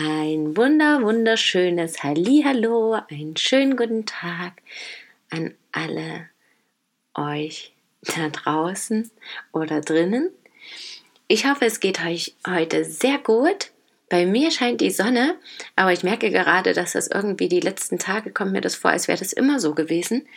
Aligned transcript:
Ein 0.00 0.56
wunder 0.56 1.02
wunderschönes 1.02 2.04
Hallihallo, 2.04 3.00
einen 3.10 3.36
schönen 3.36 3.76
guten 3.76 4.06
Tag 4.06 4.52
an 5.28 5.54
alle 5.72 6.28
euch 7.16 7.72
da 8.02 8.28
draußen 8.28 9.10
oder 9.50 9.80
drinnen. 9.80 10.30
Ich 11.26 11.46
hoffe, 11.46 11.64
es 11.64 11.80
geht 11.80 12.00
euch 12.04 12.36
heute 12.46 12.84
sehr 12.84 13.18
gut. 13.18 13.72
Bei 14.08 14.24
mir 14.24 14.52
scheint 14.52 14.82
die 14.82 14.92
Sonne, 14.92 15.34
aber 15.74 15.92
ich 15.92 16.04
merke 16.04 16.30
gerade, 16.30 16.74
dass 16.74 16.92
das 16.92 17.08
irgendwie 17.08 17.48
die 17.48 17.58
letzten 17.58 17.98
Tage 17.98 18.30
kommt 18.30 18.52
mir 18.52 18.60
das 18.60 18.76
vor, 18.76 18.92
als 18.92 19.08
wäre 19.08 19.18
das 19.18 19.32
immer 19.32 19.58
so 19.58 19.74
gewesen. 19.74 20.28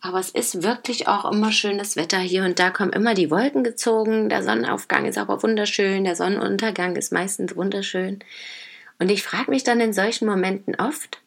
Aber 0.00 0.20
es 0.20 0.30
ist 0.30 0.62
wirklich 0.62 1.06
auch 1.06 1.30
immer 1.30 1.52
schönes 1.52 1.96
Wetter 1.96 2.18
hier 2.18 2.44
und 2.44 2.58
da 2.58 2.70
kommen 2.70 2.94
immer 2.94 3.12
die 3.12 3.30
Wolken 3.30 3.62
gezogen. 3.62 4.30
Der 4.30 4.42
Sonnenaufgang 4.42 5.04
ist 5.04 5.18
aber 5.18 5.42
wunderschön, 5.42 6.04
der 6.04 6.16
Sonnenuntergang 6.16 6.96
ist 6.96 7.12
meistens 7.12 7.54
wunderschön. 7.54 8.24
Und 9.02 9.10
ich 9.10 9.24
frage 9.24 9.50
mich 9.50 9.64
dann 9.64 9.80
in 9.80 9.92
solchen 9.92 10.28
Momenten 10.28 10.76
oft, 10.76 11.20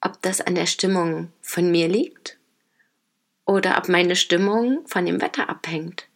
ob 0.00 0.22
das 0.22 0.40
an 0.40 0.54
der 0.54 0.64
Stimmung 0.64 1.30
von 1.42 1.70
mir 1.70 1.88
liegt 1.88 2.38
oder 3.44 3.76
ob 3.76 3.90
meine 3.90 4.16
Stimmung 4.16 4.86
von 4.86 5.04
dem 5.04 5.20
Wetter 5.20 5.50
abhängt. 5.50 6.08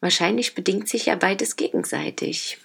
Wahrscheinlich 0.00 0.56
bedingt 0.56 0.88
sich 0.88 1.06
ja 1.06 1.14
beides 1.14 1.54
gegenseitig. 1.54 2.58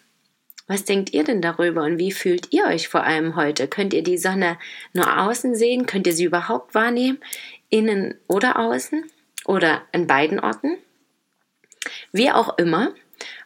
Was 0.65 0.85
denkt 0.85 1.13
ihr 1.13 1.23
denn 1.23 1.39
darüber 1.39 1.83
und 1.83 1.99
wie 1.99 2.11
fühlt 2.11 2.51
ihr 2.51 2.65
euch 2.65 2.87
vor 2.87 3.03
allem 3.03 3.35
heute? 3.35 3.67
Könnt 3.67 3.93
ihr 3.93 4.01
die 4.01 4.17
Sonne 4.17 4.57
nur 4.93 5.19
außen 5.19 5.53
sehen? 5.53 5.85
Könnt 5.85 6.07
ihr 6.07 6.13
sie 6.13 6.23
überhaupt 6.23 6.73
wahrnehmen? 6.73 7.19
Innen 7.69 8.15
oder 8.27 8.57
außen? 8.57 9.05
Oder 9.45 9.83
an 9.91 10.07
beiden 10.07 10.39
Orten? 10.39 10.79
Wie 12.11 12.31
auch 12.31 12.57
immer, 12.57 12.95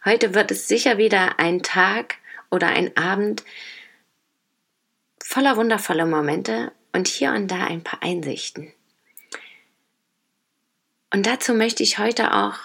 heute 0.06 0.36
wird 0.36 0.52
es 0.52 0.70
sicher 0.70 0.98
wieder 0.98 1.38
ein 1.38 1.62
Tag 1.64 2.16
oder 2.52 2.68
ein 2.68 2.96
Abend 2.98 3.44
voller 5.24 5.58
wundervoller 5.58 6.06
Momente 6.06 6.72
und 6.94 7.08
hier 7.08 7.32
und 7.32 7.50
da 7.50 7.64
ein 7.64 7.84
paar 7.84 8.04
Einsichten. 8.04 8.72
Und 11.14 11.26
dazu 11.26 11.54
möchte 11.54 11.84
ich 11.84 11.98
heute 11.98 12.34
auch 12.34 12.58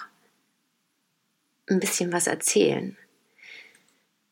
ein 1.68 1.80
bisschen 1.80 2.12
was 2.12 2.26
erzählen. 2.26 2.96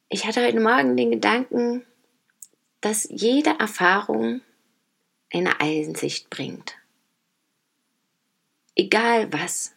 Ich 0.09 0.27
hatte 0.27 0.45
heute 0.45 0.61
Morgen 0.61 0.97
den 0.97 1.11
Gedanken, 1.11 1.85
dass 2.81 3.09
jede 3.11 3.59
Erfahrung 3.59 4.41
eine 5.33 5.61
Einsicht 5.61 6.31
bringt. 6.31 6.77
Egal 8.77 9.33
was. 9.33 9.75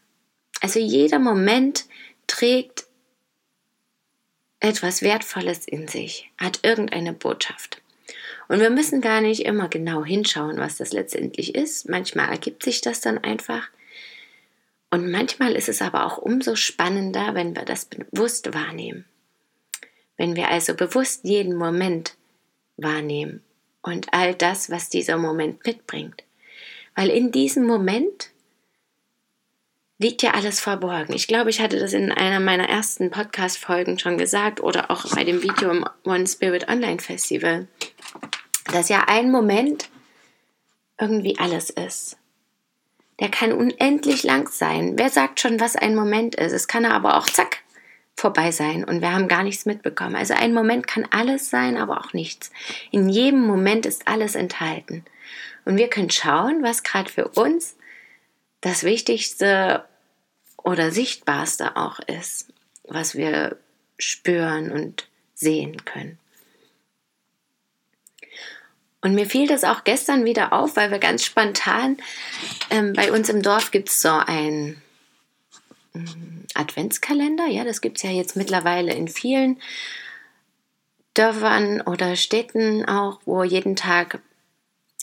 Also 0.62 0.80
jeder 0.80 1.20
Moment 1.20 1.86
trägt 2.28 2.88
etwas 4.68 5.02
Wertvolles 5.02 5.66
in 5.66 5.88
sich, 5.88 6.30
hat 6.38 6.60
irgendeine 6.64 7.14
Botschaft. 7.14 7.82
Und 8.50 8.60
wir 8.60 8.70
müssen 8.70 9.02
gar 9.02 9.22
nicht 9.22 9.46
immer 9.46 9.68
genau 9.70 10.06
hinschauen, 10.06 10.58
was 10.58 10.78
das 10.78 10.94
letztendlich 10.94 11.56
ist. 11.56 11.90
Manchmal 11.90 12.30
ergibt 12.30 12.64
sich 12.64 12.82
das 12.82 13.02
dann 13.02 13.18
einfach. 13.18 13.70
Und 14.90 15.10
manchmal 15.10 15.54
ist 15.54 15.70
es 15.70 15.82
aber 15.82 16.06
auch 16.06 16.18
umso 16.18 16.56
spannender, 16.56 17.34
wenn 17.34 17.56
wir 17.56 17.64
das 17.64 17.86
bewusst 17.86 18.54
wahrnehmen. 18.54 19.06
Wenn 20.18 20.36
wir 20.36 20.50
also 20.50 20.74
bewusst 20.74 21.26
jeden 21.26 21.56
Moment 21.56 22.16
wahrnehmen 22.78 23.44
und 23.82 24.14
all 24.14 24.34
das, 24.34 24.70
was 24.70 24.90
dieser 24.90 25.18
Moment 25.18 25.66
mitbringt. 25.66 26.24
Weil 26.96 27.10
in 27.10 27.32
diesem 27.32 27.66
Moment 27.66 28.32
liegt 30.00 30.22
ja 30.22 30.32
alles 30.32 30.60
verborgen. 30.60 31.14
Ich 31.14 31.28
glaube, 31.28 31.50
ich 31.50 31.60
hatte 31.60 31.80
das 31.80 31.94
in 31.94 32.12
einer 32.12 32.40
meiner 32.40 32.70
ersten 32.70 33.10
Podcast-Folgen 33.10 33.98
schon 34.00 34.18
gesagt 34.18 34.62
oder 34.62 34.92
auch 34.92 35.06
bei 35.16 35.24
dem 35.24 35.42
Video 35.42 35.72
im 35.72 35.86
One 36.04 36.28
Spirit 36.28 36.70
Online 36.70 37.00
Festival, 37.00 37.68
dass 38.72 38.90
ja 38.90 39.06
ein 39.08 39.32
Moment 39.32 39.90
irgendwie 41.00 41.38
alles 41.40 41.70
ist. 41.70 42.18
Der 43.20 43.30
kann 43.30 43.52
unendlich 43.52 44.24
lang 44.24 44.48
sein. 44.50 44.94
Wer 44.98 45.10
sagt 45.10 45.40
schon, 45.40 45.60
was 45.60 45.76
ein 45.76 45.96
Moment 45.96 46.36
ist? 46.36 46.54
Es 46.54 46.68
kann 46.68 46.86
aber 46.86 47.18
auch 47.18 47.26
zack 47.26 47.64
vorbei 48.16 48.52
sein 48.52 48.84
und 48.84 49.02
wir 49.02 49.12
haben 49.12 49.28
gar 49.28 49.44
nichts 49.44 49.66
mitbekommen. 49.66 50.16
Also 50.16 50.36
ein 50.36 50.54
Moment 50.54 50.86
kann 50.88 51.08
alles 51.10 51.50
sein, 51.50 51.78
aber 51.78 52.00
auch 52.00 52.14
nichts. 52.14 52.52
In 52.92 53.10
jedem 53.10 53.42
Moment 53.42 53.86
ist 53.86 54.08
alles 54.08 54.36
enthalten. 54.36 55.04
Und 55.66 55.78
wir 55.78 55.90
können 55.90 56.10
schauen, 56.10 56.62
was 56.62 56.84
gerade 56.84 57.12
für 57.12 57.28
uns 57.30 57.77
das 58.62 58.84
Wichtigste 58.84 59.86
oder 60.58 60.92
Sichtbarste 60.92 61.78
auch 61.78 62.00
ist, 62.00 62.48
was 62.84 63.16
wir 63.16 63.58
spüren 63.98 64.72
und 64.72 65.08
sehen 65.34 65.86
können. 65.86 66.18
Und 69.02 69.14
mir 69.14 69.28
fiel 69.28 69.48
das 69.48 69.64
auch 69.64 69.84
gestern 69.84 70.26
wieder 70.26 70.54
auf, 70.54 70.76
weil 70.76 70.92
wir 70.92 71.00
ganz 71.00 71.24
spontan 71.24 71.98
ähm, 72.70 72.94
bei 72.94 73.12
uns 73.12 73.30
im 73.30 73.42
Dorf 73.42 73.72
gibt 73.72 73.90
es 73.90 74.02
so 74.02 74.10
ein 74.10 74.82
ähm, 75.94 76.46
Adventskalender. 76.56 77.46
Ja, 77.46 77.64
das 77.64 77.82
gibt 77.82 77.98
es 77.98 78.04
ja 78.04 78.10
jetzt 78.10 78.36
mittlerweile 78.36 78.94
in 78.94 79.08
vielen 79.08 79.62
Dörfern 81.14 81.82
oder 81.82 82.16
Städten 82.16 82.86
auch, 82.86 83.22
wo 83.26 83.44
jeden 83.44 83.76
Tag 83.76 84.20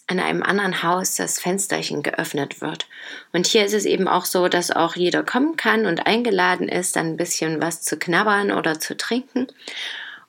an 0.07 0.21
einem 0.21 0.43
anderen 0.43 0.83
Haus 0.83 1.17
das 1.17 1.39
Fensterchen 1.39 2.03
geöffnet 2.03 2.61
wird. 2.61 2.87
Und 3.33 3.47
hier 3.47 3.65
ist 3.65 3.73
es 3.75 3.87
eben 3.87 4.07
auch 4.07 4.27
so, 4.27 4.49
dass 4.49 4.71
auch 4.71 4.97
jeder 4.97 5.23
kommen 5.23 5.57
kann 5.57 5.87
und 5.87 6.07
eingeladen 6.07 6.69
ist, 6.69 6.97
dann 6.97 7.13
ein 7.13 7.17
bisschen 7.17 7.63
was 7.63 7.83
zu 7.83 7.99
knabbern 7.99 8.53
oder 8.53 8.79
zu 8.79 8.97
trinken. 8.97 9.47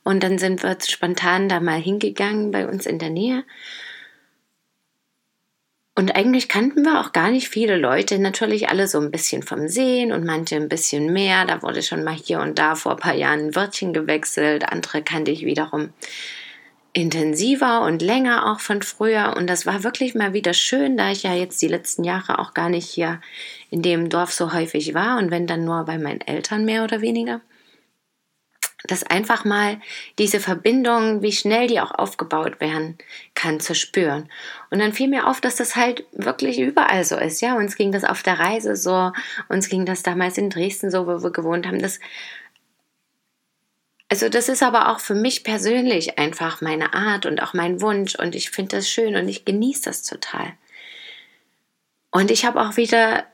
Und 0.03 0.23
dann 0.23 0.37
sind 0.37 0.63
wir 0.63 0.77
spontan 0.85 1.49
da 1.49 1.59
mal 1.59 1.79
hingegangen 1.79 2.51
bei 2.51 2.67
uns 2.67 2.85
in 2.85 2.99
der 2.99 3.09
Nähe. 3.09 3.43
Und 5.97 6.15
eigentlich 6.15 6.49
kannten 6.49 6.83
wir 6.83 6.99
auch 6.99 7.13
gar 7.13 7.31
nicht 7.31 7.47
viele 7.47 7.77
Leute, 7.77 8.19
natürlich 8.19 8.69
alle 8.69 8.87
so 8.87 8.99
ein 8.99 9.11
bisschen 9.11 9.43
vom 9.43 9.69
Sehen 9.69 10.11
und 10.11 10.25
manche 10.25 10.57
ein 10.57 10.67
bisschen 10.67 11.11
mehr. 11.13 11.45
Da 11.45 11.61
wurde 11.61 11.81
schon 11.81 12.03
mal 12.03 12.15
hier 12.15 12.39
und 12.41 12.59
da 12.59 12.75
vor 12.75 12.93
ein 12.93 12.99
paar 12.99 13.15
Jahren 13.15 13.47
ein 13.47 13.55
Wörtchen 13.55 13.93
gewechselt, 13.93 14.67
andere 14.69 15.01
kannte 15.03 15.31
ich 15.31 15.45
wiederum 15.45 15.93
intensiver 16.95 17.81
und 17.81 18.01
länger 18.01 18.49
auch 18.49 18.61
von 18.61 18.81
früher. 18.81 19.35
Und 19.35 19.47
das 19.47 19.65
war 19.65 19.83
wirklich 19.83 20.15
mal 20.15 20.31
wieder 20.31 20.53
schön, 20.53 20.95
da 20.95 21.11
ich 21.11 21.23
ja 21.23 21.33
jetzt 21.33 21.61
die 21.61 21.67
letzten 21.67 22.05
Jahre 22.05 22.39
auch 22.39 22.53
gar 22.53 22.69
nicht 22.69 22.89
hier 22.89 23.19
in 23.69 23.81
dem 23.81 24.09
Dorf 24.09 24.31
so 24.31 24.53
häufig 24.53 24.93
war 24.93 25.17
und 25.17 25.29
wenn 25.29 25.45
dann 25.45 25.65
nur 25.65 25.83
bei 25.83 25.97
meinen 25.97 26.21
Eltern 26.21 26.63
mehr 26.63 26.85
oder 26.85 27.01
weniger. 27.01 27.41
Das 28.87 29.03
einfach 29.03 29.43
mal 29.43 29.81
diese 30.19 30.39
Verbindung, 30.39 31.21
wie 31.21 31.33
schnell 31.33 31.67
die 31.67 31.81
auch 31.81 31.91
aufgebaut 31.91 32.61
werden 32.61 32.97
kann, 33.33 33.59
zu 33.59 33.75
spüren. 33.75 34.29
Und 34.69 34.79
dann 34.79 34.93
fiel 34.93 35.09
mir 35.09 35.27
auf, 35.27 35.41
dass 35.41 35.55
das 35.55 35.75
halt 35.75 36.05
wirklich 36.13 36.59
überall 36.59 37.03
so 37.03 37.17
ist. 37.17 37.41
Ja, 37.41 37.57
uns 37.57 37.75
ging 37.75 37.91
das 37.91 38.05
auf 38.05 38.23
der 38.23 38.39
Reise 38.39 38.77
so, 38.77 39.11
uns 39.49 39.67
ging 39.67 39.85
das 39.85 40.03
damals 40.03 40.37
in 40.37 40.49
Dresden 40.49 40.91
so, 40.91 41.07
wo 41.07 41.21
wir 41.21 41.31
gewohnt 41.31 41.67
haben. 41.67 41.81
Das 41.81 41.99
also 44.09 44.29
das 44.29 44.49
ist 44.49 44.61
aber 44.61 44.91
auch 44.91 44.99
für 44.99 45.15
mich 45.15 45.43
persönlich 45.43 46.19
einfach 46.19 46.61
meine 46.61 46.93
Art 46.93 47.25
und 47.25 47.41
auch 47.41 47.53
mein 47.53 47.81
Wunsch 47.81 48.15
und 48.15 48.35
ich 48.35 48.51
finde 48.51 48.77
das 48.77 48.89
schön 48.89 49.15
und 49.15 49.27
ich 49.27 49.45
genieße 49.45 49.83
das 49.85 50.03
total. 50.03 50.53
Und 52.11 52.31
ich 52.31 52.45
habe 52.45 52.61
auch 52.61 52.77
wieder 52.77 53.25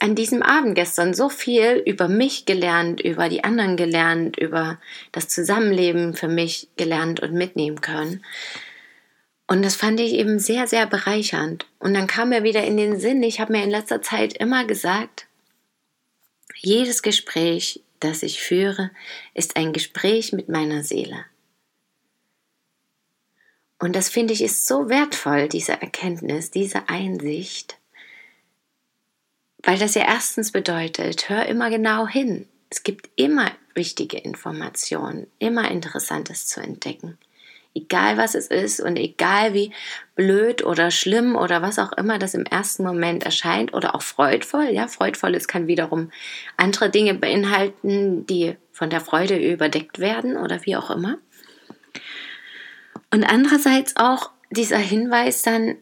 an 0.00 0.14
diesem 0.16 0.42
Abend 0.42 0.74
gestern 0.74 1.14
so 1.14 1.28
viel 1.28 1.82
über 1.86 2.08
mich 2.08 2.46
gelernt, 2.46 3.00
über 3.00 3.28
die 3.28 3.44
anderen 3.44 3.76
gelernt, 3.76 4.36
über 4.36 4.78
das 5.12 5.28
Zusammenleben 5.28 6.14
für 6.14 6.28
mich 6.28 6.68
gelernt 6.76 7.20
und 7.20 7.32
mitnehmen 7.32 7.80
können. 7.80 8.24
Und 9.46 9.64
das 9.64 9.76
fand 9.76 10.00
ich 10.00 10.14
eben 10.14 10.38
sehr, 10.38 10.66
sehr 10.66 10.86
bereichernd. 10.86 11.66
Und 11.78 11.94
dann 11.94 12.06
kam 12.06 12.30
mir 12.30 12.42
wieder 12.42 12.64
in 12.64 12.76
den 12.76 12.98
Sinn, 12.98 13.22
ich 13.22 13.40
habe 13.40 13.52
mir 13.52 13.62
in 13.62 13.70
letzter 13.70 14.02
Zeit 14.02 14.36
immer 14.36 14.64
gesagt, 14.64 15.26
jedes 16.56 17.02
Gespräch, 17.02 17.80
das 18.04 18.22
ich 18.22 18.40
führe, 18.40 18.90
ist 19.34 19.56
ein 19.56 19.72
Gespräch 19.72 20.32
mit 20.32 20.48
meiner 20.48 20.84
Seele. 20.84 21.24
Und 23.78 23.96
das 23.96 24.08
finde 24.08 24.32
ich 24.32 24.42
ist 24.42 24.66
so 24.66 24.88
wertvoll, 24.88 25.48
diese 25.48 25.72
Erkenntnis, 25.72 26.50
diese 26.50 26.88
Einsicht, 26.88 27.78
weil 29.64 29.78
das 29.78 29.94
ja 29.94 30.04
erstens 30.06 30.52
bedeutet, 30.52 31.28
hör 31.28 31.46
immer 31.46 31.70
genau 31.70 32.06
hin, 32.06 32.46
Es 32.70 32.82
gibt 32.82 33.08
immer 33.16 33.50
wichtige 33.74 34.18
Informationen, 34.18 35.26
immer 35.38 35.70
Interessantes 35.70 36.46
zu 36.46 36.60
entdecken. 36.60 37.18
Egal 37.74 38.16
was 38.16 38.36
es 38.36 38.46
ist 38.46 38.80
und 38.80 38.96
egal 38.96 39.52
wie 39.52 39.72
blöd 40.14 40.64
oder 40.64 40.92
schlimm 40.92 41.34
oder 41.34 41.60
was 41.60 41.80
auch 41.80 41.92
immer 41.92 42.20
das 42.20 42.34
im 42.34 42.46
ersten 42.46 42.84
Moment 42.84 43.24
erscheint 43.24 43.74
oder 43.74 43.96
auch 43.96 44.02
freudvoll. 44.02 44.68
Ja, 44.70 44.86
freudvolles 44.86 45.48
kann 45.48 45.66
wiederum 45.66 46.12
andere 46.56 46.88
Dinge 46.90 47.14
beinhalten, 47.14 48.26
die 48.26 48.56
von 48.70 48.90
der 48.90 49.00
Freude 49.00 49.36
überdeckt 49.36 49.98
werden 49.98 50.36
oder 50.36 50.64
wie 50.64 50.76
auch 50.76 50.90
immer. 50.90 51.18
Und 53.10 53.24
andererseits 53.24 53.96
auch 53.96 54.30
dieser 54.50 54.78
Hinweis 54.78 55.42
dann, 55.42 55.76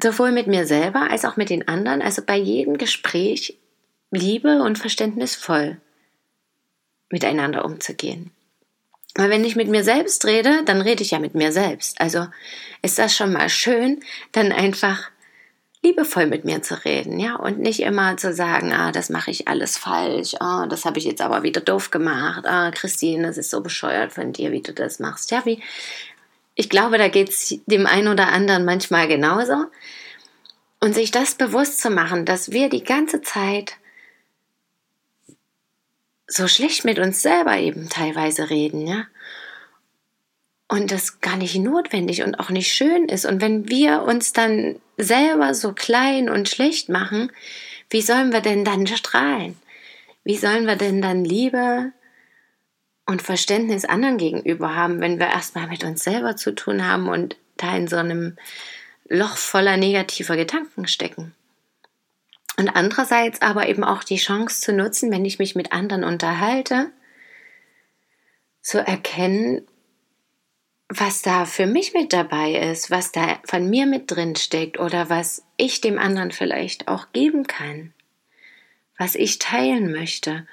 sowohl 0.00 0.32
mit 0.32 0.46
mir 0.46 0.66
selber 0.66 1.10
als 1.10 1.24
auch 1.24 1.36
mit 1.36 1.50
den 1.50 1.66
anderen, 1.68 2.02
also 2.02 2.22
bei 2.24 2.36
jedem 2.36 2.78
Gespräch 2.78 3.58
liebe 4.10 4.62
und 4.62 4.78
verständnisvoll 4.78 5.80
miteinander 7.10 7.64
umzugehen. 7.64 8.30
Weil 9.14 9.30
wenn 9.30 9.44
ich 9.44 9.56
mit 9.56 9.68
mir 9.68 9.84
selbst 9.84 10.24
rede, 10.26 10.62
dann 10.64 10.80
rede 10.80 11.02
ich 11.02 11.10
ja 11.10 11.18
mit 11.18 11.34
mir 11.34 11.52
selbst. 11.52 12.00
Also 12.00 12.26
ist 12.82 12.98
das 12.98 13.16
schon 13.16 13.32
mal 13.32 13.48
schön, 13.48 14.00
dann 14.32 14.52
einfach 14.52 15.10
liebevoll 15.82 16.26
mit 16.26 16.44
mir 16.44 16.60
zu 16.62 16.84
reden, 16.84 17.20
ja, 17.20 17.36
und 17.36 17.60
nicht 17.60 17.80
immer 17.80 18.16
zu 18.16 18.34
sagen, 18.34 18.72
ah, 18.72 18.90
das 18.90 19.10
mache 19.10 19.30
ich 19.30 19.46
alles 19.46 19.78
falsch, 19.78 20.34
ah, 20.40 20.66
das 20.66 20.84
habe 20.84 20.98
ich 20.98 21.04
jetzt 21.04 21.20
aber 21.20 21.44
wieder 21.44 21.60
doof 21.60 21.90
gemacht, 21.90 22.46
ah, 22.46 22.70
Christine, 22.72 23.28
das 23.28 23.38
ist 23.38 23.50
so 23.50 23.60
bescheuert 23.60 24.12
von 24.12 24.32
dir, 24.32 24.50
wie 24.50 24.60
du 24.60 24.72
das 24.72 24.98
machst. 24.98 25.30
Ja, 25.30 25.44
wie, 25.46 25.62
ich 26.56 26.68
glaube, 26.68 26.98
da 26.98 27.08
geht 27.08 27.28
es 27.28 27.60
dem 27.66 27.86
einen 27.86 28.08
oder 28.08 28.28
anderen 28.28 28.64
manchmal 28.64 29.06
genauso. 29.06 29.66
Und 30.80 30.94
sich 30.94 31.10
das 31.10 31.34
bewusst 31.34 31.80
zu 31.80 31.90
machen, 31.90 32.24
dass 32.24 32.52
wir 32.52 32.68
die 32.68 32.84
ganze 32.84 33.20
Zeit 33.20 33.76
so 36.28 36.46
schlecht 36.46 36.84
mit 36.84 36.98
uns 36.98 37.22
selber 37.22 37.56
eben 37.56 37.88
teilweise 37.88 38.50
reden, 38.50 38.86
ja. 38.86 39.06
Und 40.70 40.92
das 40.92 41.22
gar 41.22 41.36
nicht 41.36 41.56
notwendig 41.56 42.22
und 42.22 42.38
auch 42.38 42.50
nicht 42.50 42.70
schön 42.70 43.08
ist. 43.08 43.24
Und 43.24 43.40
wenn 43.40 43.70
wir 43.70 44.02
uns 44.02 44.34
dann 44.34 44.78
selber 44.98 45.54
so 45.54 45.72
klein 45.72 46.28
und 46.28 46.48
schlecht 46.48 46.90
machen, 46.90 47.32
wie 47.88 48.02
sollen 48.02 48.32
wir 48.32 48.42
denn 48.42 48.66
dann 48.66 48.86
strahlen? 48.86 49.56
Wie 50.24 50.36
sollen 50.36 50.66
wir 50.66 50.76
denn 50.76 51.00
dann 51.00 51.24
Liebe 51.24 51.92
und 53.06 53.22
Verständnis 53.22 53.86
anderen 53.86 54.18
gegenüber 54.18 54.76
haben, 54.76 55.00
wenn 55.00 55.18
wir 55.18 55.28
erstmal 55.28 55.68
mit 55.68 55.84
uns 55.84 56.04
selber 56.04 56.36
zu 56.36 56.54
tun 56.54 56.86
haben 56.86 57.08
und 57.08 57.38
da 57.56 57.74
in 57.74 57.88
so 57.88 57.96
einem 57.96 58.36
Loch 59.08 59.38
voller 59.38 59.78
negativer 59.78 60.36
Gedanken 60.36 60.86
stecken? 60.86 61.34
Und 62.58 62.70
andererseits 62.70 63.40
aber 63.40 63.68
eben 63.68 63.84
auch 63.84 64.02
die 64.02 64.16
Chance 64.16 64.60
zu 64.60 64.72
nutzen, 64.72 65.12
wenn 65.12 65.24
ich 65.24 65.38
mich 65.38 65.54
mit 65.54 65.70
anderen 65.70 66.02
unterhalte, 66.02 66.90
zu 68.62 68.84
erkennen, 68.84 69.64
was 70.88 71.22
da 71.22 71.44
für 71.44 71.66
mich 71.66 71.94
mit 71.94 72.12
dabei 72.12 72.54
ist, 72.54 72.90
was 72.90 73.12
da 73.12 73.38
von 73.44 73.70
mir 73.70 73.86
mit 73.86 74.10
drin 74.10 74.34
steckt 74.34 74.80
oder 74.80 75.08
was 75.08 75.44
ich 75.56 75.80
dem 75.80 76.00
anderen 76.00 76.32
vielleicht 76.32 76.88
auch 76.88 77.12
geben 77.12 77.46
kann, 77.46 77.94
was 78.98 79.14
ich 79.14 79.38
teilen 79.38 79.92
möchte. 79.92 80.44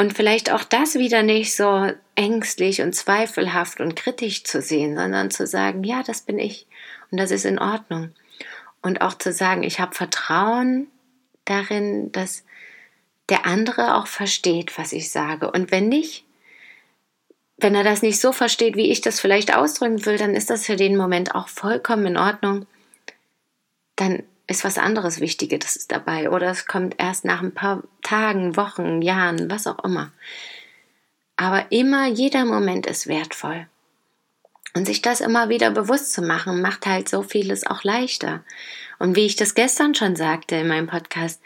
Und 0.00 0.14
vielleicht 0.14 0.50
auch 0.50 0.64
das 0.64 0.94
wieder 0.94 1.22
nicht 1.22 1.54
so 1.54 1.92
ängstlich 2.14 2.80
und 2.80 2.94
zweifelhaft 2.94 3.78
und 3.78 3.94
kritisch 3.94 4.42
zu 4.44 4.62
sehen, 4.62 4.96
sondern 4.96 5.30
zu 5.30 5.46
sagen, 5.46 5.84
ja, 5.84 6.02
das 6.02 6.22
bin 6.22 6.38
ich 6.38 6.66
und 7.10 7.20
das 7.20 7.30
ist 7.30 7.44
in 7.44 7.58
Ordnung. 7.58 8.14
Und 8.80 9.02
auch 9.02 9.18
zu 9.18 9.34
sagen, 9.34 9.62
ich 9.62 9.80
habe 9.80 9.94
Vertrauen 9.94 10.88
darin, 11.44 12.12
dass 12.12 12.44
der 13.28 13.46
andere 13.46 13.96
auch 13.96 14.06
versteht, 14.06 14.76
was 14.78 14.92
ich 14.92 15.10
sage. 15.10 15.50
Und 15.50 15.70
wenn 15.70 15.88
nicht, 15.88 16.24
wenn 17.56 17.74
er 17.74 17.84
das 17.84 18.02
nicht 18.02 18.20
so 18.20 18.32
versteht, 18.32 18.76
wie 18.76 18.90
ich 18.90 19.00
das 19.00 19.20
vielleicht 19.20 19.56
ausdrücken 19.56 20.04
will, 20.04 20.18
dann 20.18 20.34
ist 20.34 20.50
das 20.50 20.66
für 20.66 20.76
den 20.76 20.96
Moment 20.96 21.34
auch 21.34 21.48
vollkommen 21.48 22.06
in 22.06 22.16
Ordnung. 22.18 22.66
Dann 23.96 24.24
ist 24.46 24.64
was 24.64 24.76
anderes 24.76 25.20
Wichtiges 25.20 25.86
dabei. 25.88 26.30
Oder 26.30 26.50
es 26.50 26.66
kommt 26.66 26.96
erst 26.98 27.24
nach 27.24 27.40
ein 27.40 27.54
paar 27.54 27.82
Tagen, 28.02 28.56
Wochen, 28.56 29.00
Jahren, 29.00 29.50
was 29.50 29.66
auch 29.66 29.82
immer. 29.84 30.12
Aber 31.36 31.72
immer, 31.72 32.06
jeder 32.06 32.44
Moment 32.44 32.86
ist 32.86 33.06
wertvoll. 33.06 33.66
Und 34.76 34.86
sich 34.86 35.02
das 35.02 35.20
immer 35.20 35.48
wieder 35.48 35.70
bewusst 35.70 36.12
zu 36.12 36.22
machen, 36.22 36.60
macht 36.60 36.86
halt 36.86 37.08
so 37.08 37.22
vieles 37.22 37.64
auch 37.66 37.84
leichter. 37.84 38.44
Und 38.98 39.16
wie 39.16 39.26
ich 39.26 39.36
das 39.36 39.54
gestern 39.54 39.94
schon 39.94 40.16
sagte 40.16 40.56
in 40.56 40.68
meinem 40.68 40.88
Podcast, 40.88 41.40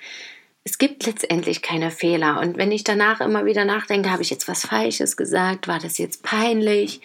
es 0.64 0.78
gibt 0.78 1.06
letztendlich 1.06 1.62
keine 1.62 1.90
Fehler. 1.90 2.40
Und 2.40 2.58
wenn 2.58 2.72
ich 2.72 2.84
danach 2.84 3.20
immer 3.20 3.44
wieder 3.46 3.64
nachdenke, 3.64 4.10
habe 4.10 4.22
ich 4.22 4.30
jetzt 4.30 4.48
was 4.48 4.66
Falsches 4.66 5.16
gesagt? 5.16 5.68
War 5.68 5.78
das 5.78 5.98
jetzt 5.98 6.22
peinlich? 6.22 7.00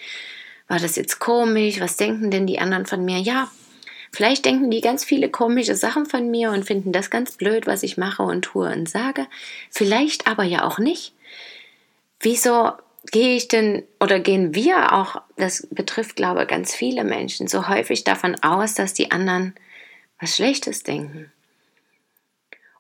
War 0.68 0.80
das 0.80 0.96
jetzt 0.96 1.20
komisch? 1.20 1.80
Was 1.80 1.98
denken 1.98 2.32
denn 2.32 2.48
die 2.48 2.60
anderen 2.60 2.86
von 2.86 3.06
mir? 3.06 3.20
Ja, 3.20 3.50
vielleicht 4.12 4.46
denken 4.46 4.70
die 4.70 4.82
ganz 4.82 5.06
viele 5.06 5.30
komische 5.30 5.76
Sachen 5.76 6.06
von 6.06 6.30
mir 6.30 6.52
und 6.52 6.66
finden 6.66 6.92
das 6.92 7.10
ganz 7.10 7.38
blöd, 7.38 7.68
was 7.68 7.84
ich 7.84 7.98
mache 7.98 8.24
und 8.24 8.44
tue 8.44 8.72
und 8.72 8.90
sage. 8.90 9.28
Vielleicht 9.70 10.28
aber 10.28 10.44
ja 10.44 10.66
auch 10.66 10.80
nicht. 10.80 11.14
Wieso 12.20 12.72
gehe 13.12 13.36
ich 13.36 13.48
denn 13.48 13.84
oder 14.00 14.20
gehen 14.20 14.56
wir 14.56 14.94
auch, 14.94 15.22
das 15.38 15.68
betrifft 15.72 16.16
glaube 16.16 16.44
ich 16.44 16.48
ganz 16.48 16.74
viele 16.74 17.04
Menschen, 17.04 17.48
so 17.48 17.68
häufig 17.68 18.04
davon 18.04 18.36
aus, 18.42 18.74
dass 18.74 18.94
die 18.94 19.12
anderen 19.12 19.56
was 20.20 20.36
Schlechtes 20.36 20.84
denken. 20.84 21.32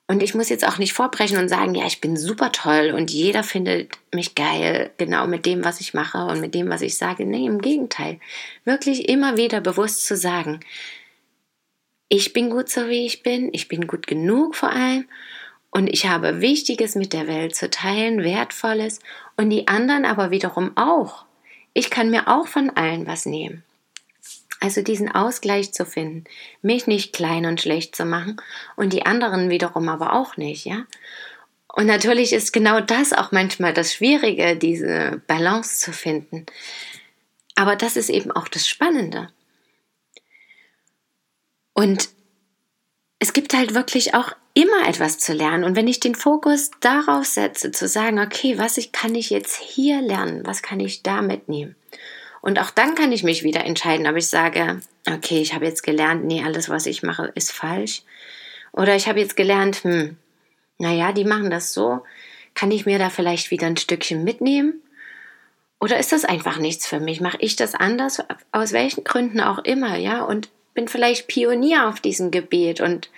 Und 0.07 0.21
ich 0.21 0.35
muss 0.35 0.49
jetzt 0.49 0.67
auch 0.67 0.77
nicht 0.77 0.93
vorbrechen 0.93 1.37
und 1.37 1.47
sagen, 1.47 1.75
ja, 1.75 1.85
ich 1.85 2.01
bin 2.01 2.17
super 2.17 2.51
toll 2.51 2.93
und 2.95 3.09
jeder 3.09 3.41
findet 3.41 3.97
mich 4.13 4.35
geil, 4.35 4.91
genau 4.97 5.27
mit 5.27 5.45
dem, 5.45 5.63
was 5.63 5.79
ich 5.79 5.93
mache 5.93 6.25
und 6.25 6.41
mit 6.41 6.53
dem, 6.53 6.69
was 6.69 6.81
ich 6.81 6.97
sage. 6.97 7.25
Nee, 7.25 7.45
im 7.45 7.61
Gegenteil. 7.61 8.19
Wirklich 8.65 9.07
immer 9.07 9.37
wieder 9.37 9.61
bewusst 9.61 10.05
zu 10.05 10.17
sagen, 10.17 10.59
ich 12.09 12.33
bin 12.33 12.49
gut 12.49 12.69
so, 12.69 12.89
wie 12.89 13.05
ich 13.05 13.23
bin, 13.23 13.49
ich 13.53 13.69
bin 13.69 13.87
gut 13.87 14.05
genug 14.05 14.55
vor 14.55 14.69
allem 14.69 15.05
und 15.73 15.87
ich 15.87 16.05
habe 16.05 16.39
Wichtiges 16.39 16.93
mit 16.93 17.13
der 17.13 17.27
Welt 17.27 17.55
zu 17.55 17.67
teilen, 17.67 18.23
Wertvolles 18.23 18.99
und 19.37 19.49
die 19.49 19.67
anderen 19.67 20.05
aber 20.05 20.29
wiederum 20.29 20.77
auch. 20.77 21.25
Ich 21.73 21.89
kann 21.89 22.11
mir 22.11 22.27
auch 22.27 22.47
von 22.47 22.69
allen 22.69 23.07
was 23.07 23.25
nehmen. 23.25 23.63
Also 24.59 24.83
diesen 24.83 25.11
Ausgleich 25.11 25.73
zu 25.73 25.85
finden, 25.85 26.25
mich 26.61 26.85
nicht 26.85 27.11
klein 27.11 27.47
und 27.47 27.59
schlecht 27.59 27.95
zu 27.95 28.05
machen 28.05 28.37
und 28.75 28.93
die 28.93 29.07
anderen 29.07 29.49
wiederum 29.49 29.89
aber 29.89 30.13
auch 30.13 30.37
nicht, 30.37 30.65
ja. 30.65 30.85
Und 31.67 31.87
natürlich 31.87 32.33
ist 32.33 32.53
genau 32.53 32.79
das 32.79 33.11
auch 33.11 33.31
manchmal 33.31 33.73
das 33.73 33.93
Schwierige, 33.93 34.55
diese 34.55 35.23
Balance 35.25 35.79
zu 35.79 35.91
finden. 35.91 36.45
Aber 37.56 37.75
das 37.75 37.97
ist 37.97 38.09
eben 38.09 38.31
auch 38.31 38.47
das 38.47 38.68
Spannende. 38.68 39.30
Und 41.73 42.09
es 43.18 43.33
gibt 43.33 43.56
halt 43.56 43.73
wirklich 43.73 44.13
auch 44.13 44.33
immer 44.54 44.88
etwas 44.88 45.18
zu 45.18 45.33
lernen. 45.33 45.64
Und 45.64 45.76
wenn 45.76 45.88
ich 45.88 46.00
den 46.00 46.16
Fokus 46.16 46.72
darauf 46.80 47.26
setze, 47.26 47.72
zu 47.72 47.88
sagen, 47.88 48.19
okay, 48.19 48.57
was 48.57 48.78
ich, 48.78 48.92
kann 48.92 49.16
ich 49.16 49.30
jetzt 49.30 49.56
hier 49.56 50.02
lernen? 50.02 50.45
Was 50.45 50.62
kann 50.62 50.80
ich 50.80 51.04
da 51.04 51.22
mitnehmen? 51.22 51.76
Und 52.42 52.60
auch 52.60 52.69
dann 52.69 52.94
kann 52.94 53.12
ich 53.12 53.24
mich 53.24 53.44
wieder 53.44 53.64
entscheiden, 53.66 54.06
ob 54.06 54.16
ich 54.16 54.28
sage, 54.28 54.81
okay, 55.07 55.42
ich 55.42 55.54
habe 55.54 55.66
jetzt 55.66 55.81
gelernt, 55.81 56.26
nee, 56.26 56.44
alles, 56.44 56.69
was 56.69 56.86
ich 56.86 57.02
mache, 57.02 57.31
ist 57.36 57.52
falsch. 57.52 58.04
Oder 58.74 58.95
ich 58.95 59.07
habe 59.07 59.19
jetzt 59.19 59.36
gelernt, 59.36 59.83
hm, 59.83 60.18
naja, 60.78 61.14
die 61.14 61.26
machen 61.26 61.50
das 61.50 61.74
so. 61.74 62.04
Kann 62.54 62.69
ich 62.69 62.86
mir 62.86 63.00
da 63.00 63.10
vielleicht 63.10 63.50
wieder 63.50 63.68
ein 63.68 63.78
Stückchen 63.78 64.24
mitnehmen? 64.24 64.81
Oder 65.80 65.98
ist 66.00 66.12
das 66.12 66.26
einfach 66.26 66.60
nichts 66.60 66.86
für 66.86 67.00
mich? 67.00 67.22
Mache 67.22 67.38
ich 67.40 67.56
das 67.56 67.76
anders? 67.76 68.22
Aus 68.52 68.74
welchen 68.74 69.04
Gründen 69.04 69.42
auch 69.42 69.60
immer, 69.60 69.98
ja? 69.98 70.24
Und 70.24 70.50
bin 70.74 70.88
vielleicht 70.88 71.28
Pionier 71.28 71.88
auf 71.88 72.00
diesem 72.00 72.31
Gebiet 72.31 72.81
und 72.81 73.10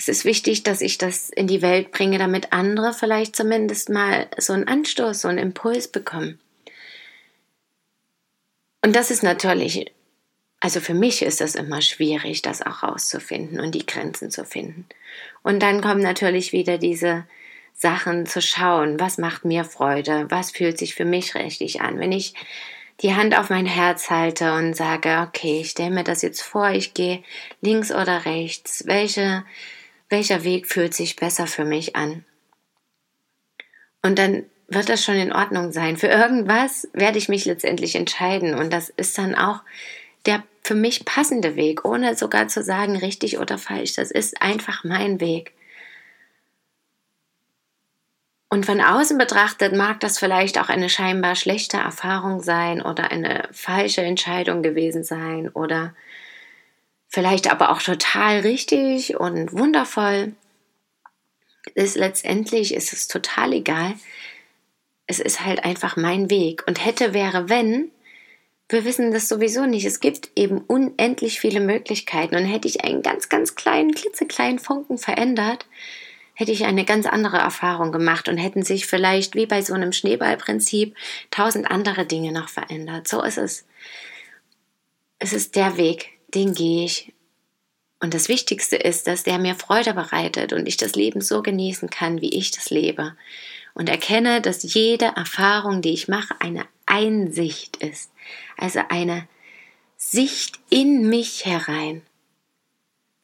es 0.00 0.08
ist 0.08 0.24
wichtig, 0.24 0.62
dass 0.62 0.80
ich 0.80 0.96
das 0.96 1.28
in 1.28 1.46
die 1.46 1.60
Welt 1.60 1.92
bringe, 1.92 2.16
damit 2.16 2.54
andere 2.54 2.94
vielleicht 2.94 3.36
zumindest 3.36 3.90
mal 3.90 4.28
so 4.38 4.54
einen 4.54 4.66
Anstoß, 4.66 5.20
so 5.20 5.28
einen 5.28 5.36
Impuls 5.36 5.88
bekommen. 5.88 6.40
Und 8.82 8.96
das 8.96 9.10
ist 9.10 9.22
natürlich, 9.22 9.92
also 10.58 10.80
für 10.80 10.94
mich 10.94 11.20
ist 11.20 11.42
das 11.42 11.54
immer 11.54 11.82
schwierig, 11.82 12.40
das 12.40 12.62
auch 12.62 12.82
rauszufinden 12.82 13.60
und 13.60 13.74
die 13.74 13.84
Grenzen 13.84 14.30
zu 14.30 14.46
finden. 14.46 14.86
Und 15.42 15.62
dann 15.62 15.82
kommen 15.82 16.00
natürlich 16.00 16.54
wieder 16.54 16.78
diese 16.78 17.26
Sachen 17.74 18.24
zu 18.24 18.40
schauen, 18.40 18.98
was 18.98 19.18
macht 19.18 19.44
mir 19.44 19.64
Freude, 19.64 20.24
was 20.30 20.50
fühlt 20.50 20.78
sich 20.78 20.94
für 20.94 21.04
mich 21.04 21.34
richtig 21.34 21.82
an. 21.82 21.98
Wenn 21.98 22.12
ich 22.12 22.32
die 23.02 23.14
Hand 23.14 23.36
auf 23.36 23.50
mein 23.50 23.66
Herz 23.66 24.08
halte 24.08 24.54
und 24.54 24.74
sage, 24.74 25.26
okay, 25.28 25.60
ich 25.60 25.72
stelle 25.72 25.90
mir 25.90 26.04
das 26.04 26.22
jetzt 26.22 26.40
vor, 26.40 26.70
ich 26.70 26.94
gehe 26.94 27.22
links 27.60 27.92
oder 27.92 28.24
rechts, 28.24 28.84
welche, 28.86 29.44
welcher 30.10 30.44
Weg 30.44 30.66
fühlt 30.66 30.92
sich 30.94 31.16
besser 31.16 31.46
für 31.46 31.64
mich 31.64 31.96
an? 31.96 32.24
Und 34.02 34.18
dann 34.18 34.44
wird 34.68 34.88
das 34.88 35.04
schon 35.04 35.16
in 35.16 35.32
Ordnung 35.32 35.72
sein. 35.72 35.96
Für 35.96 36.06
irgendwas 36.08 36.88
werde 36.92 37.18
ich 37.18 37.28
mich 37.28 37.44
letztendlich 37.44 37.96
entscheiden 37.96 38.54
und 38.54 38.72
das 38.72 38.88
ist 38.88 39.16
dann 39.18 39.34
auch 39.34 39.62
der 40.26 40.42
für 40.62 40.74
mich 40.74 41.04
passende 41.04 41.56
Weg, 41.56 41.84
ohne 41.84 42.14
sogar 42.14 42.48
zu 42.48 42.62
sagen 42.62 42.96
richtig 42.96 43.38
oder 43.38 43.58
falsch. 43.58 43.94
Das 43.94 44.10
ist 44.10 44.42
einfach 44.42 44.84
mein 44.84 45.20
Weg. 45.20 45.52
Und 48.48 48.66
von 48.66 48.80
außen 48.80 49.16
betrachtet 49.16 49.74
mag 49.74 50.00
das 50.00 50.18
vielleicht 50.18 50.58
auch 50.58 50.68
eine 50.68 50.88
scheinbar 50.88 51.36
schlechte 51.36 51.78
Erfahrung 51.78 52.42
sein 52.42 52.82
oder 52.82 53.10
eine 53.10 53.48
falsche 53.52 54.02
Entscheidung 54.02 54.62
gewesen 54.62 55.04
sein 55.04 55.48
oder 55.48 55.94
vielleicht 57.10 57.50
aber 57.50 57.70
auch 57.70 57.82
total 57.82 58.40
richtig 58.40 59.18
und 59.18 59.52
wundervoll. 59.52 60.32
Ist 61.74 61.96
letztendlich 61.96 62.72
ist 62.74 62.92
es 62.92 63.08
total 63.08 63.52
egal. 63.52 63.94
Es 65.06 65.18
ist 65.18 65.44
halt 65.44 65.64
einfach 65.64 65.96
mein 65.96 66.30
Weg 66.30 66.62
und 66.66 66.84
hätte 66.84 67.12
wäre 67.12 67.48
wenn 67.48 67.90
wir 68.70 68.84
wissen 68.84 69.10
das 69.10 69.28
sowieso 69.28 69.66
nicht. 69.66 69.84
Es 69.84 69.98
gibt 69.98 70.30
eben 70.36 70.58
unendlich 70.58 71.40
viele 71.40 71.58
Möglichkeiten 71.58 72.36
und 72.36 72.44
hätte 72.44 72.68
ich 72.68 72.84
einen 72.84 73.02
ganz 73.02 73.28
ganz 73.28 73.56
kleinen 73.56 73.92
klitzekleinen 73.92 74.60
Funken 74.60 74.96
verändert, 74.96 75.66
hätte 76.34 76.52
ich 76.52 76.64
eine 76.64 76.84
ganz 76.84 77.06
andere 77.06 77.38
Erfahrung 77.38 77.90
gemacht 77.90 78.28
und 78.28 78.38
hätten 78.38 78.62
sich 78.62 78.86
vielleicht 78.86 79.34
wie 79.34 79.46
bei 79.46 79.60
so 79.62 79.74
einem 79.74 79.92
Schneeballprinzip 79.92 80.94
tausend 81.32 81.68
andere 81.68 82.06
Dinge 82.06 82.30
noch 82.30 82.48
verändert. 82.48 83.08
So 83.08 83.22
ist 83.22 83.38
es. 83.38 83.66
Es 85.18 85.32
ist 85.32 85.56
der 85.56 85.76
Weg, 85.76 86.19
den 86.34 86.54
gehe 86.54 86.84
ich. 86.84 87.12
Und 88.00 88.14
das 88.14 88.28
Wichtigste 88.28 88.76
ist, 88.76 89.06
dass 89.06 89.24
der 89.24 89.38
mir 89.38 89.54
Freude 89.54 89.92
bereitet 89.92 90.52
und 90.52 90.66
ich 90.66 90.76
das 90.76 90.94
Leben 90.94 91.20
so 91.20 91.42
genießen 91.42 91.90
kann, 91.90 92.20
wie 92.20 92.34
ich 92.34 92.50
das 92.50 92.70
lebe. 92.70 93.16
Und 93.74 93.88
erkenne, 93.88 94.40
dass 94.40 94.74
jede 94.74 95.06
Erfahrung, 95.16 95.82
die 95.82 95.92
ich 95.92 96.08
mache, 96.08 96.34
eine 96.40 96.64
Einsicht 96.86 97.76
ist. 97.76 98.10
Also 98.56 98.80
eine 98.88 99.28
Sicht 99.96 100.58
in 100.70 101.08
mich 101.08 101.44
herein 101.44 102.02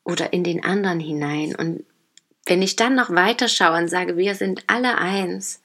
oder 0.04 0.32
in 0.32 0.44
den 0.44 0.62
anderen 0.62 1.00
hinein. 1.00 1.56
Und 1.56 1.84
wenn 2.44 2.62
ich 2.62 2.76
dann 2.76 2.94
noch 2.94 3.10
weiter 3.10 3.48
schaue 3.48 3.78
und 3.78 3.88
sage, 3.88 4.16
wir 4.16 4.34
sind 4.34 4.64
alle 4.66 4.98
eins, 4.98 5.62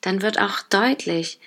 dann 0.00 0.20
wird 0.20 0.40
auch 0.40 0.60
deutlich, 0.62 1.40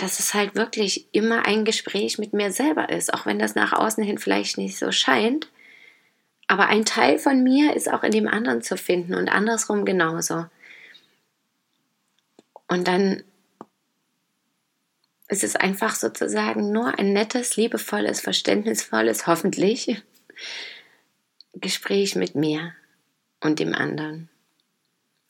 dass 0.00 0.18
es 0.18 0.32
halt 0.32 0.54
wirklich 0.54 1.06
immer 1.12 1.46
ein 1.46 1.66
Gespräch 1.66 2.16
mit 2.16 2.32
mir 2.32 2.52
selber 2.52 2.88
ist, 2.88 3.12
auch 3.12 3.26
wenn 3.26 3.38
das 3.38 3.54
nach 3.54 3.72
außen 3.72 4.02
hin 4.02 4.16
vielleicht 4.16 4.56
nicht 4.56 4.78
so 4.78 4.92
scheint. 4.92 5.50
Aber 6.46 6.68
ein 6.68 6.86
Teil 6.86 7.18
von 7.18 7.42
mir 7.42 7.76
ist 7.76 7.90
auch 7.92 8.02
in 8.02 8.10
dem 8.10 8.26
anderen 8.26 8.62
zu 8.62 8.76
finden 8.76 9.14
und 9.14 9.28
andersrum 9.28 9.84
genauso. 9.84 10.46
Und 12.66 12.88
dann 12.88 13.22
ist 15.28 15.44
es 15.44 15.54
einfach 15.54 15.94
sozusagen 15.94 16.72
nur 16.72 16.98
ein 16.98 17.12
nettes, 17.12 17.56
liebevolles, 17.56 18.20
verständnisvolles, 18.20 19.26
hoffentlich 19.26 20.02
Gespräch 21.52 22.16
mit 22.16 22.34
mir 22.34 22.74
und 23.40 23.58
dem 23.58 23.74
anderen. 23.74 24.30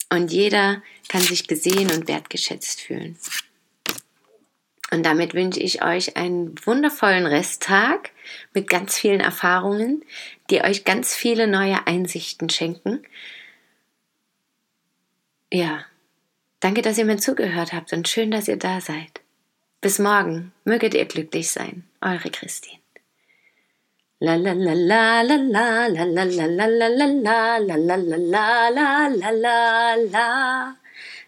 Und 0.09 0.31
jeder 0.31 0.81
kann 1.09 1.21
sich 1.21 1.47
gesehen 1.47 1.91
und 1.91 2.07
wertgeschätzt 2.07 2.81
fühlen. 2.81 3.17
Und 4.93 5.05
damit 5.05 5.33
wünsche 5.33 5.61
ich 5.61 5.83
euch 5.83 6.17
einen 6.17 6.53
wundervollen 6.65 7.25
Resttag 7.25 8.11
mit 8.53 8.69
ganz 8.69 8.97
vielen 8.97 9.21
Erfahrungen, 9.21 10.03
die 10.49 10.61
euch 10.61 10.83
ganz 10.83 11.15
viele 11.15 11.47
neue 11.47 11.87
Einsichten 11.87 12.49
schenken. 12.49 13.01
Ja, 15.51 15.85
danke, 16.59 16.81
dass 16.81 16.97
ihr 16.97 17.05
mir 17.05 17.17
zugehört 17.17 17.71
habt 17.71 17.93
und 17.93 18.09
schön, 18.09 18.31
dass 18.31 18.49
ihr 18.49 18.57
da 18.57 18.81
seid. 18.81 19.21
Bis 19.79 19.97
morgen, 19.97 20.51
möget 20.65 20.93
ihr 20.93 21.05
glücklich 21.05 21.51
sein. 21.51 21.85
Eure 22.01 22.29
Christine. 22.29 22.81
La 24.19 24.35
la 24.35 24.51
la 24.53 24.73
la 24.73 25.21
la 25.23 25.35
la 25.35 25.87
la 25.87 26.05
la 26.05 26.23
la 26.25 26.45
la 26.45 26.67
la 26.67 26.87
la 26.87 27.57
la 27.57 27.57
la 27.57 27.95
la 27.95 28.69
la 28.69 29.07
la 29.09 29.31
la 29.31 29.95
la 29.95 30.80